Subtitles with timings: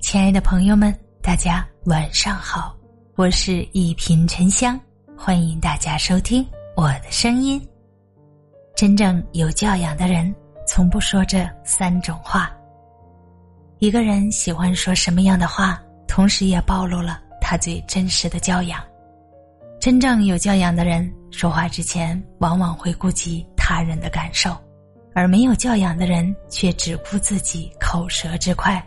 [0.00, 2.74] 亲爱的朋友们，大家晚上好，
[3.16, 4.80] 我是一品沉香，
[5.16, 6.44] 欢迎大家收听
[6.74, 7.64] 我的声音。
[8.74, 10.34] 真正有教养的人，
[10.66, 12.50] 从不说这三种话。
[13.78, 18.82] 一个人喜欢说什么样的话，同时也暴露了他最真实的教养。
[19.78, 24.56] 真正有教养的人，说话之前往往会顾及他人的感受。
[25.14, 28.84] 而没有教养的人，却只顾自己口舌之快，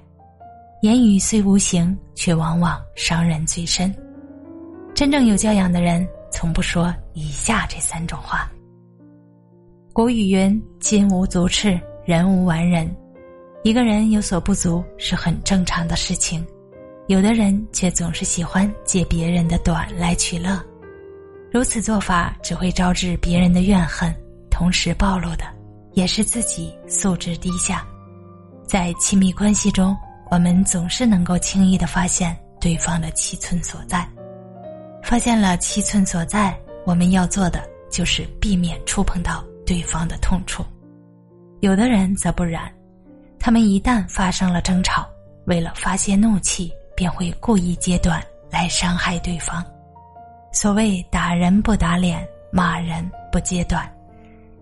[0.83, 3.95] 言语虽无形，却往往伤人最深。
[4.93, 8.51] 真正有教养的人，从不说以下这三种话。
[9.93, 12.93] 古语云：“金无足赤，人无完人。”
[13.63, 16.45] 一个人有所不足是很正常的事情，
[17.07, 20.61] 有的人却总是喜欢借别人的短来取乐，
[21.49, 24.13] 如此做法只会招致别人的怨恨，
[24.51, 25.45] 同时暴露的。
[25.93, 27.87] 也是自己素质低下，
[28.67, 29.95] 在亲密关系中，
[30.33, 34.03] 我们总是能够轻易的发现对方的七寸所在。
[35.03, 40.65] 发现了七寸所在，我们要做的就是避免触碰到对方的痛处。
[41.59, 42.63] 有的人则不然，
[43.37, 45.07] 他们一旦发生了争吵，
[45.45, 49.63] 为了发泄怒气，便会故意揭短来伤害对方。
[50.51, 53.87] 所谓打人不打脸，骂人不揭短。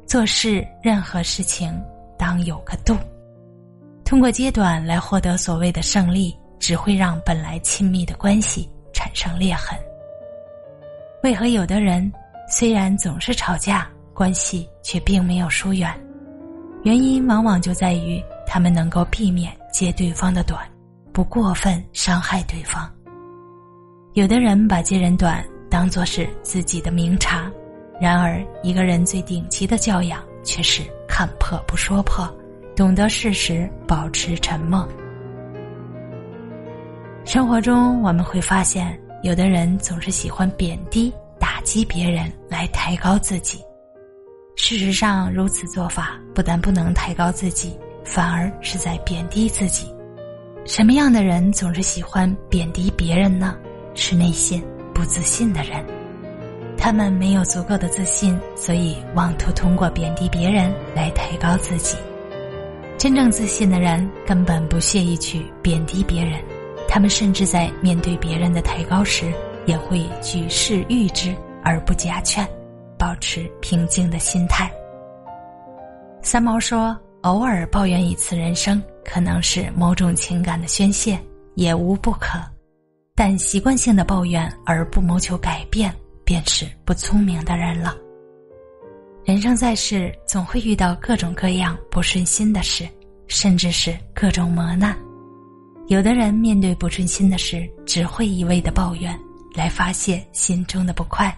[0.06, 1.82] 做事任何事情
[2.18, 2.94] 当有个度，
[4.12, 9.80] 通过阶段来获得所谓的胜利，只会让本来亲密的关系产生裂痕。
[11.24, 12.12] 为何有的人
[12.46, 15.90] 虽然总是吵架，关系却并没有疏远？
[16.84, 20.60] 原因往往就在于他们能够避免揭对方的短，
[21.14, 22.94] 不过分伤害对方。
[24.12, 27.50] 有的人把揭人短当做是自己的明察。
[27.98, 32.30] 然而，一个人最顶级的教养却是看破不说破，
[32.82, 34.84] 懂得适时，保持沉默。
[37.24, 43.60] 生活中，我们会发现，有的人总是喜欢贬低、打击别人来抬高自己。
[44.56, 49.94] 事实上，如此做法不但不能抬高自己，反而是在贬低自己。
[50.66, 53.56] 什么样的人总是喜欢贬低别人呢？
[53.94, 54.60] 是内心
[54.92, 55.86] 不自信的人。
[56.80, 61.96] 他们没有足够的自信，所以妄图通过贬低别人来抬高自己。
[63.02, 66.40] 真正自信的人根本不屑于去贬低别人，
[66.88, 69.34] 他们甚至在面对别人的抬高时，
[69.66, 72.48] 也会举世誉之而不加劝，
[73.00, 74.72] 保持平静的心态。
[76.22, 81.20] 三毛说：“偶尔抱怨一次人生，可能是某种情感的宣泄，
[81.56, 82.38] 也无不可；
[83.16, 85.92] 但习惯性的抱怨而不谋求改变。”
[86.24, 87.96] 便是不聪明的人了。
[89.24, 92.90] 人生在世，总会遇到各种各样不顺心的事，
[93.28, 94.98] 甚至是各种磨难。
[95.88, 99.18] 有的人面对不顺心的事，只会一味的抱怨
[99.54, 101.36] 来发泄心中的不快。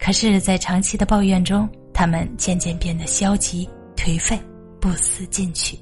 [0.00, 4.36] 可是，在长期的抱怨中，他们渐渐变得消极颓废，
[4.80, 5.78] 不思进取，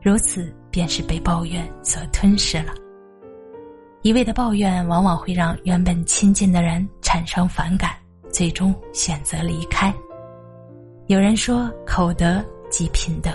[0.00, 2.72] 如此便是被抱怨所吞噬了。
[4.00, 7.92] 一味的抱怨，往往会让原本亲近的人产生反感，
[8.32, 9.94] 最终选择离开。
[11.08, 13.30] 有人说：“口德即品德。”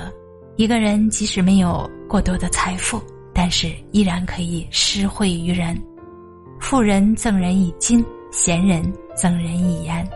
[0.58, 3.02] 一个人即使没有过多的财富，
[3.34, 5.76] 但是依然可以施惠于人。
[6.60, 10.08] 富人赠人以金，贤人赠人以言。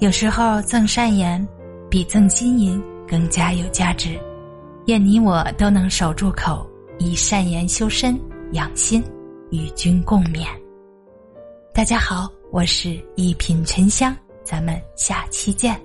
[0.00, 1.46] 有时候赠善言，
[1.88, 2.78] 比赠金银
[3.08, 4.20] 更加有价值。
[4.84, 6.68] 愿你我都能守住口，
[6.98, 8.20] 以善言修身
[8.52, 9.02] 养心。
[9.50, 10.46] 与君共勉。
[11.72, 15.80] 大家好，我是一品沉香，咱们下期见。